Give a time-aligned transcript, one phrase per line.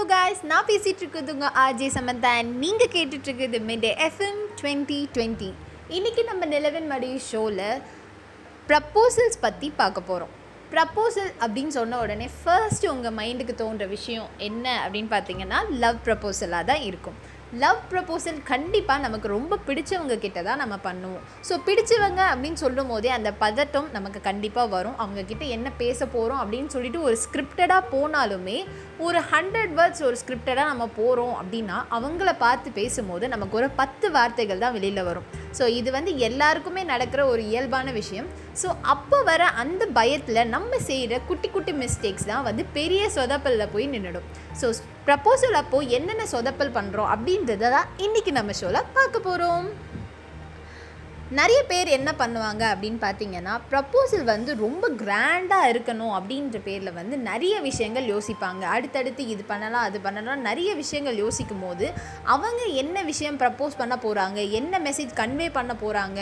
[0.00, 5.48] Hello guys நான் பேசிகிட்டு இருக்கிறது உங்கள் ஆர்ஜே சமந்தா நீங்கள் கேட்டுட்ருக்குது மெடே எஃப்எம் டுவெண்ட்டி டுவெண்ட்டி
[5.88, 7.60] இன்றைக்கி நம்ம நிலவன் மடி ஷோவில்
[8.68, 10.32] ப்ரப்போசல்ஸ் பற்றி பார்க்க போகிறோம்
[10.70, 16.82] ப்ரப்போசல் அப்படின்னு சொன்ன உடனே ஃபர்ஸ்ட் உங்கள் மைண்டுக்கு தோன்ற விஷயம் என்ன அப்படின்னு பார்த்தீங்கன்னா லவ் ப்ரப்போசலாக தான்
[16.82, 17.18] இருக்கும்.
[17.62, 21.22] லவ் ப்ரப்போசல் கண்டிப்பாக நமக்கு ரொம்ப பிடிச்சவங்க கிட்ட தான் நம்ம பண்ணுவோம்.
[21.48, 24.96] ஸோ பிடிச்சவங்க அப்படின்னு சொல்லும் போதே அந்த பதட்டம் நமக்கு கண்டிப்பாக வரும்.
[25.02, 28.58] அவங்கக்கிட்ட என்ன பேச போகிறோம் அப்படின்னு சொல்லிட்டு ஒரு ஸ்கிரிப்டடாக போனாலுமே
[29.06, 34.64] ஒரு ஹண்ட்ரட் வேர்ட்ஸ் ஒரு ஸ்கிரிப்டடாக நம்ம போகிறோம் அப்படின்னா அவங்கள பார்த்து பேசும்போது நமக்கு ஒரு பத்து வார்த்தைகள்
[34.64, 35.26] தான் வெளியில் வரும்.
[35.58, 38.28] ஸோ இது வந்து எல்லாருக்குமே நடக்கிற ஒரு இயல்பான விஷயம்.
[38.62, 43.92] ஸோ அப்போ வர அந்த பயத்தில் நம்ம செய்கிற குட்டி குட்டி மிஸ்டேக்ஸ் தான் வந்து பெரிய சொதப்பலில் போய்
[43.94, 44.26] நின்றுடும்
[44.60, 44.68] ஸோ
[45.06, 49.68] ப்ரப்போசல் அப்போது என்னென்ன சொதப்பல் பண்ணுறோம் அப்படின்றத தான் இன்றைக்கி நம்ம ஷோவில் பார்க்க போகிறோம்
[51.38, 57.54] நிறைய பேர் என்ன பண்ணுவாங்க அப்படின்னு பார்த்தீங்கன்னா ப்ரப்போசல் வந்து ரொம்ப கிராண்டாக இருக்கணும் அப்படின்ற பேரில் வந்து நிறைய
[57.66, 58.62] விஷயங்கள் யோசிப்பாங்க.
[58.76, 61.86] அடுத்தடுத்து இது பண்ணலாம் அது பண்ணலாம் நிறைய விஷயங்கள் யோசிக்கும் போது
[62.34, 66.20] அவங்க என்ன விஷயம் ப்ரப்போஸ் பண்ண போகிறாங்க என்ன மெசேஜ் கன்வே பண்ண போகிறாங்க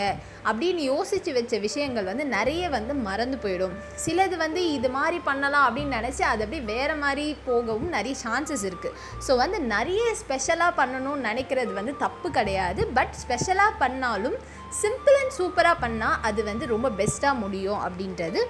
[0.48, 3.74] அப்படின்னு யோசித்து வச்ச விஷயங்கள் வந்து நிறைய வந்து மறந்து போயிடும்.
[4.04, 8.94] சிலது வந்து இது மாதிரி பண்ணலாம் அப்படின்னு நினச்சி அது அப்படியே வேறு மாதிரி போகவும் நிறைய சான்சஸ் இருக்குது
[9.28, 12.80] ஸோ வந்து நிறைய ஸ்பெஷலாக பண்ணணும்னு நினைக்கிறது வந்து தப்பு கிடையாது.
[13.00, 14.38] பட் ஸ்பெஷலாக பண்ணாலும்
[14.82, 18.40] சிம்பிள் அண்ட் சூப்பராக பண்ணால் அது வந்து ரொம்ப பெஸ்ட்டாக முடியும் அப்படின்றது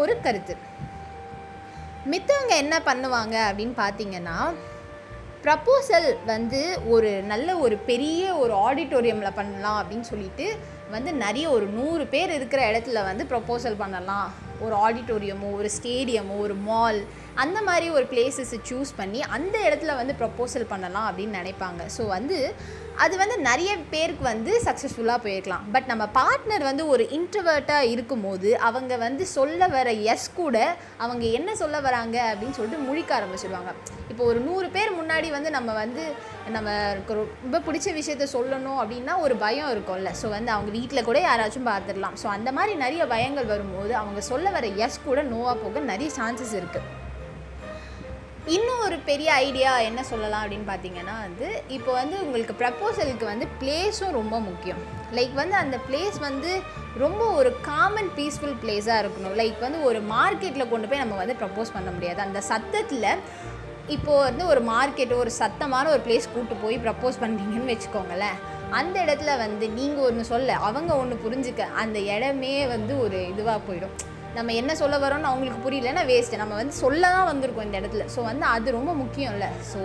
[0.00, 0.54] ஒரு கருத்து.
[2.12, 4.38] மித்தவங்க என்ன பண்ணுவாங்க அப்படின்னு பார்த்தீங்கன்னா
[5.44, 6.60] ப்ரப்போசல் வந்து
[6.94, 10.46] ஒரு நல்ல ஒரு பெரிய ஒரு ஆடிட்டோரியமில் பண்ணலாம் அப்படின்னு சொல்லிட்டு
[10.94, 14.28] வந்து நிறைய ஒரு நூறு பேர் இருக்கிற இடத்துல வந்து ப்ரப்போசல் பண்ணலாம்.
[14.64, 17.00] ஒரு ஆடிட்டோரியமோ ஒரு ஸ்டேடியமோ ஒரு மால்
[17.34, 21.82] அந்த மாதிரி ஒரு பிளேசஸை சூஸ் பண்ணி அந்த இடத்துல வந்து ப்ரப்போசல் பண்ணலாம் அப்படின்னு நினைப்பாங்க.
[21.96, 22.38] ஸோ வந்து
[23.04, 25.64] அது வந்து நிறைய பேருக்கு வந்து சக்ஸஸ்ஃபுல்லாக போயிருக்கலாம்.
[25.74, 30.56] பட் நம்ம பார்ட்னர் வந்து ஒரு இன்ட்ரவர்ட்டாக இருக்கும்போது அவங்க வந்து சொல்ல வர எஸ் கூட
[31.04, 33.72] அவங்க என்ன சொல்ல வராங்க அப்படின்னு சொல்லிட்டு முழிக்க ஆரம்பிச்சிடுவாங்க
[34.12, 36.04] இப்போ ஒரு நூறு பேர் முன்னாடி வந்து நம்ம வந்து
[36.56, 36.70] நம்ம
[37.20, 40.12] ரொம்ப பிடிச்ச விஷயத்த சொல்லணும் அப்படின்னா ஒரு பயம் இருக்கும்ல.
[40.22, 44.50] ஸோ வந்து அவங்க வீட்டில் கூட யாராச்சும் பார்த்துடலாம் ஸோ அந்த மாதிரி நிறைய பயங்கள் வரும்போது அவங்க சொல்ல
[44.58, 47.04] வர எஸ் கூட நோவாக போக நிறைய சான்சஸ் இருக்குது
[48.54, 51.46] இன்னும் ஒரு பெரிய ஐடியா என்ன சொல்லலாம் அப்படின்னு பார்த்தீங்கன்னா வந்து
[51.76, 54.82] இப்போ வந்து உங்களுக்கு ப்ரப்போசலுக்கு வந்து பிளேஸும் ரொம்ப முக்கியம்.
[55.16, 56.50] லைக் வந்து அந்த பிளேஸ் வந்து
[57.04, 59.34] ரொம்ப ஒரு காமன் பீஸ்ஃபுல் பிளேஸாக இருக்கணும்.
[59.42, 62.20] லைக் வந்து ஒரு மார்க்கெட்டில் கொண்டு போய் நம்ம வந்து ப்ரப்போஸ் பண்ண முடியாது.
[62.28, 63.10] அந்த சத்தத்தில்
[63.96, 68.38] இப்போது வந்து ஒரு மார்க்கெட்டு ஒரு சத்தமான ஒரு பிளேஸ் கூட்டு போய் ப்ரப்போஸ் பண்ணுறீங்கன்னு வச்சுக்கோங்களேன்.
[68.80, 73.96] அந்த இடத்துல வந்து நீங்கள் ஒன்று சொல்ல அவங்க ஒன்று புரிஞ்சுக்க அந்த இடமே வந்து ஒரு இதுவாக போயிடும்.
[74.36, 78.04] நம்ம என்ன சொல்ல வரோம்னு அவங்களுக்கு புரியலன்னா வேஸ்ட்டு நம்ம வந்து சொல்ல தான் வந்திருக்கோம் இந்த இடத்துல.
[78.14, 79.80] ஸோ வந்து அது ரொம்ப முக்கியம் இல்லை ஸோ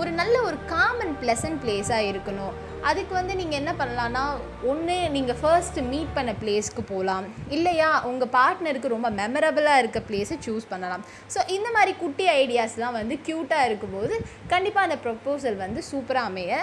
[0.00, 2.54] ஒரு நல்ல ஒரு காமன் ப்ளசன்ட் பிளேஸாக இருக்கணும்.
[2.90, 4.24] அதுக்கு வந்து நீங்கள் என்ன பண்ணலான்னா
[4.70, 7.26] ஒன்று நீங்கள் ஃபர்ஸ்ட் மீட் பண்ண பிளேஸ்க்கு போகலாம்
[7.56, 11.04] இல்லையா உங்கள் பார்ட்னருக்கு ரொம்ப மெமரபிளாக இருக்க பிளேஸை சூஸ் பண்ணலாம்.
[11.34, 14.14] ஸோ இந்த மாதிரி குட்டி ஐடியாஸ்லாம் வந்து க்யூட்டாக இருக்கும்போது
[14.54, 16.60] கண்டிப்பாக அந்த ப்ரப்போசல் வந்து சூப்பராக அமைய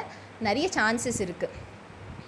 [0.50, 1.61] நிறைய சான்சஸ் இருக்குது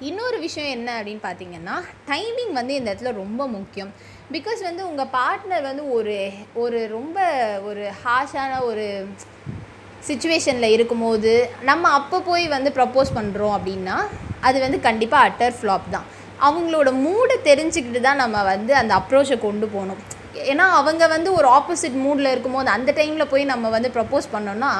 [0.09, 1.75] இன்னொரு விஷயம் என்ன அப்படின்னு பார்த்தீங்கன்னா
[2.09, 3.91] டைமிங் வந்து இந்த இடத்துல ரொம்ப முக்கியம்.
[4.36, 6.16] பிகாஸ் வந்து உங்கள் பார்ட்னர் வந்து ஒரு
[6.64, 7.18] ஒரு ரொம்ப
[7.69, 8.86] ஒரு ஹாஷான ஒரு
[10.08, 11.34] சுச்சுவேஷனில் இருக்கும்போது
[11.69, 13.97] நம்ம அப்போ போய் வந்து ப்ரப்போஸ் பண்ணுறோம் அப்படின்னா
[14.50, 16.08] அது வந்து கண்டிப்பாக அட்டர் ஃப்ளாப் தான்.
[16.47, 20.02] அவங்களோட மூடை தெரிஞ்சுக்கிட்டு தான் நம்ம வந்து அந்த அப்ரோச்சை கொண்டு போகணும்.
[20.52, 24.72] ஏன்னா அவங்க வந்து ஒரு ஆப்போசிட் மூடில் இருக்கும்போது அந்த டைமில் போய் நம்ம வந்து ப்ரப்போஸ் பண்ணோன்னா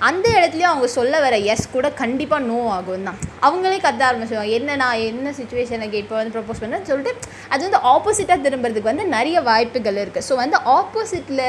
[0.00, 3.18] அந்த இடத்துலையும் அவங்க சொல்ல வர எஸ் கூட கண்டிப்பாக நோ ஆகும் தான்.
[3.42, 7.12] அவங்களே கத்த ஆரம்பிச்சுவாங்க என்ன நான் என்ன சுச்சுவேஷனுக்கு இப்போ வந்து ப்ரப்போஸ் பண்ணேன்னு சொல்லிட்டு
[7.48, 11.46] அது வந்து ஆப்போசிட்டாக திரும்புறதுக்கு வந்து நிறைய வாய்ப்புகள் இருக்குது ஸோ வந்து ஆப்போசிட்டில்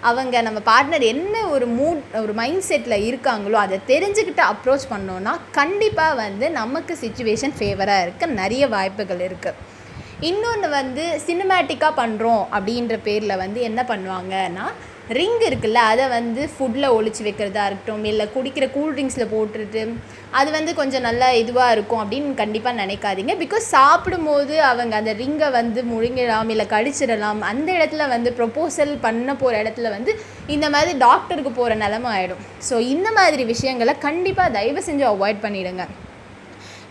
[0.00, 6.14] அவங்க நம்ம பார்ட்னர் என்ன ஒரு மூட் ஒரு மைண்ட் செட்டில் இருக்காங்களோ அதை தெரிஞ்சுக்கிட்டு அப்ரோச் பண்ணோன்னா கண்டிப்பாக
[6.14, 9.76] வந்து நமக்கு சுச்சுவேஷன் ஃபேவராக இருக்க நிறைய வாய்ப்புகள் இருக்குது
[10.22, 14.64] இன்னொன்று வந்து சினிமேட்டிக்காக பண்ணுறோம் அப்படின்ற பேரில் வந்து என்ன பண்ணுவாங்கன்னா
[15.10, 19.82] ரிங் இருக்குல்ல அதை வந்து ஃபுட்டில் ஒழிச்சு வைக்கிறதா இருக்கட்டும் இல்லை குடிக்கிற கூல்ட்ரிங்க்ஸில் போட்டுட்டு
[20.30, 23.34] அது வந்து கொஞ்சம் நல்லா இதுவாக இருக்கும் அப்படின்னு கண்டிப்பாக நினைக்காதீங்க.
[23.38, 29.62] பிகாஸ் சாப்பிடும்போது அவங்க அந்த ரிங்கை வந்து முழுங்கிடலாம் இல்லை கடிச்சிடலாம் அந்த இடத்துல வந்து ப்ரொப்போசல் பண்ண போகிற
[29.62, 30.14] இடத்துல வந்து
[30.46, 36.07] இந்த மாதிரி டாக்டருக்கு போகிற நிலமை ஆகிடும் ஸோ இந்த மாதிரி விஷயங்களை கண்டிப்பாக தயவு செஞ்சு அவாய்ட் பண்ணிவிடுங்க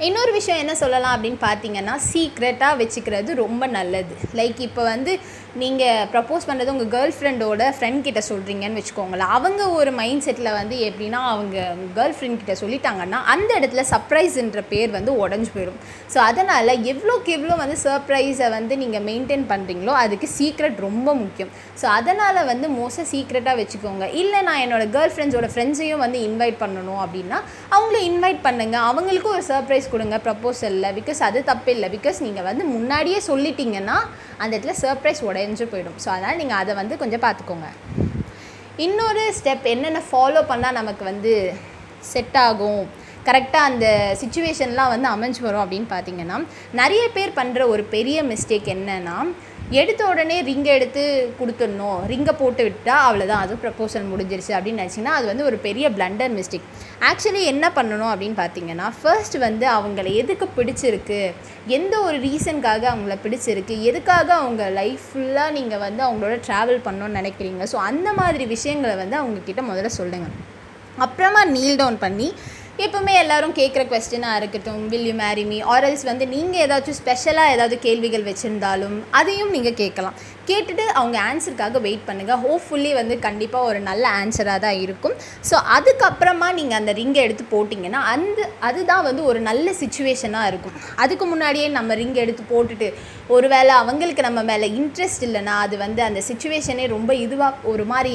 [0.06, 4.16] இன்னொரு விஷயம் என்ன சொல்லலாம் அப்படின்னு பார்த்தீங்கன்னா சீக்ரெட்டாக வச்சுக்கிறது ரொம்ப நல்லது.
[4.40, 5.14] லைக் இப்போ வந்து
[5.62, 9.32] நீங்கள் ப்ரப்போஸ் பண்ணுறது உங்கள் கேர்ள் ஃப்ரெண்டோட ஃப்ரெண்ட் கிட்ட சொல்கிறீங்கன்னு வச்சுக்கோங்களேன்.
[9.38, 11.64] அவங்க ஒரு மைண்ட் செட்டில் வந்து எப்படின்னா அவங்க
[11.96, 15.80] கேர்ள் ஃப்ரெண்ட் கிட்ட சொல்லிட்டாங்கன்னா அந்த இடத்துல சர்ப்ரைஸுன்ற பேர் வந்து உடஞ்சி போயிடும்.
[16.14, 21.52] ஸோ அதனால் எவ்வளோக்கு எவ்வளோ வந்து சர்ப்ரைஸை வந்து நீங்கள் மெயின்டைன் பண்ணுறீங்களோ அதுக்கு சீக்ரெட் ரொம்ப முக்கியம்.
[21.82, 24.06] ஸோ அதனால் வந்து மோஸ்ட்டாக சீக்ரெட்டாக வச்சுக்கோங்க.
[24.22, 27.40] இல்லை நான் என்னோடய கேர்ள் ஃப்ரெண்ட்ஸோட ஃப்ரெண்ட்ஸையும் வந்து இன்வைட் பண்ணணும் அப்படின்னா
[27.76, 32.64] அவங்கள இன்வைட் பண்ணுங்கள் அவங்களுக்கும் ஒரு சர்ப்ரைஸ் கொடுங்க ப்ரப்போசலில் பிகாஸ் அது தப்பு இல்லை பிகாஸ் நீங்கள் வந்து
[32.76, 33.98] முன்னாடியே சொல்லிட்டீங்கன்னா
[34.42, 35.98] அந்த இடத்துல சர்ப்ரைஸ் உடைஞ்சு போயிடும்.
[36.04, 37.70] ஸோ அதனால் நீங்கள் அதை வந்து கொஞ்சம் பார்த்துக்கோங்க.
[38.86, 41.34] இன்னொரு ஸ்டெப் என்னென்ன ஃபாலோ பண்ணால் நமக்கு வந்து
[42.14, 42.84] செட் ஆகும்?
[43.28, 43.86] கரெக்டாக அந்த
[44.22, 46.38] சுச்சுவேஷன்லாம் வந்து அமைஞ்சு வரும் அப்படின்னு பார்த்தீங்கன்னா
[46.82, 49.18] நிறைய பேர் பண்ணுற ஒரு பெரிய மிஸ்டேக் என்னன்னா
[49.72, 51.02] எடுத்த உடனே ரிங்கை எடுத்து
[51.40, 52.00] கொடுத்துடணும்.
[52.12, 56.68] ரிங்கை போட்டு விட்டால் அவ்வளோதான் அது ப்ரப்போசல் முடிஞ்சிருச்சு அப்படின்னு நினச்சிங்கன்னா அது வந்து ஒரு பெரிய பிளண்டர் மிஸ்டேக்
[57.10, 61.34] ஆக்சுவலி என்ன பண்ணணும் அப்படின்னு பார்த்தீங்கன்னா ஃபர்ஸ்ட் வந்து அவங்கள எதுக்கு பிடிச்சிருக்கு?
[61.78, 63.82] எந்த ஒரு ரீசனுக்காக அவங்கள பிடிச்சிருக்கு?
[63.82, 67.64] எதுக்காக அவங்க லைஃப் ஃபுல்லாக நீங்கள் வந்து அவங்களோட ட்ராவல் பண்ணணும்னு நினைக்கிறீங்க?
[67.74, 70.38] ஸோ அந்த மாதிரி விஷயங்களை வந்து அவங்கக்கிட்ட முதல்ல சொல்லுங்கள்
[71.06, 72.34] அப்புறமா நீல் டவுன் பண்ணி
[72.86, 77.76] எப்பவுமே எல்லாரும் கேட்குற கொஸ்டினாக இருக்கட்டும் வில் யூ மேரி மீ ஆரல்ஸ் வந்து நீங்கள் ஏதாச்சும் ஸ்பெஷலாக ஏதாவது
[77.86, 80.18] கேள்விகள் வச்சுருந்தாலும் அதையும் நீங்கள் கேட்கலாம்.
[80.50, 85.16] கேட்டுட்டு அவங்க ஆன்சருக்காக வெயிட் பண்ணுங்கள் ஹோப்ஃபுல்லி வந்து கண்டிப்பாக ஒரு நல்ல ஆன்சராக தான் இருக்கும்.
[85.50, 90.76] ஸோ அதுக்கப்புறமா நீங்கள் அந்த ரிங்கை எடுத்து போட்டிங்கன்னா அந்த அதுதான் வந்து ஒரு நல்ல சுச்சுவேஷனாக இருக்கும்.
[91.06, 92.90] அதுக்கு முன்னாடியே நம்ம ரிங் எடுத்து போட்டுட்டு
[93.36, 98.14] ஒருவேளை அவங்களுக்கு நம்ம மேலே இன்ட்ரெஸ்ட் இல்லைன்னா அது வந்து அந்த சுச்சுவேஷனே ரொம்ப இதுவாக ஒரு மாதிரி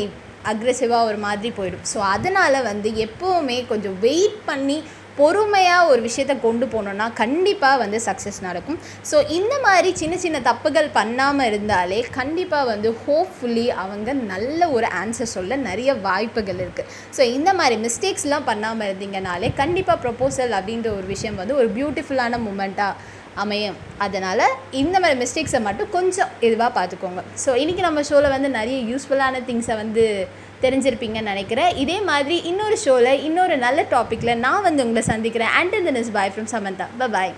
[0.50, 1.86] அக்ரெசிவாக ஒரு மாதிரி போயிடும்.
[1.92, 4.76] ஸோ அதனால் வந்து எப்போவுமே கொஞ்சம் வெயிட் பண்ணி
[5.18, 8.78] பொறுமையாக ஒரு விஷயத்தை கொண்டு போனோன்னா கண்டிப்பாக வந்து சக்ஸஸ் நடக்கும்.
[9.10, 15.32] ஸோ இந்த மாதிரி சின்ன சின்ன தப்புகள் பண்ணாமல் இருந்தாலே கண்டிப்பாக வந்து ஹோப்ஃபுல்லி அவங்க நல்ல ஒரு ஆன்சர்
[15.36, 21.40] சொல்ல நிறைய வாய்ப்புகள் இருக்குது ஸோ இந்த மாதிரி மிஸ்டேக்ஸ்லாம் பண்ணாமல் இருந்தீங்கனாலே கண்டிப்பாக ப்ரொப்போசல் அப்படின்ற ஒரு விஷயம்
[21.42, 23.76] வந்து ஒரு பியூட்டிஃபுல்லான மூமெண்ட்டாக அமையும்.
[23.99, 24.46] அதனால்
[24.82, 27.23] இந்த மாதிரி மிஸ்டேக்ஸை மட்டும் கொஞ்சம் இதுவாக பார்த்துக்கோங்க.
[27.44, 30.05] ஸோ இன்றைக்கி நம்ம ஷோவில் வந்து நிறைய யூஸ்ஃபுல்லான திங்ஸை வந்து
[30.64, 31.70] தெரிஞ்சிருப்பீங்கன்னு நினைக்கிறேன்.
[31.82, 35.52] இதே மாதிரி இன்னொரு ஷோவில் இன்னொரு நல்ல டாப்பிக்கில் நான் வந்து உங்களை சந்திக்கிறேன்.
[35.61, 37.34] And then is bye from Samantha bye